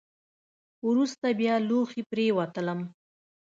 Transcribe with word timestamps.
وروسته 0.87 1.25
بیا 1.39 1.55
لوښي 1.67 2.01
پرېولم. 2.11 2.79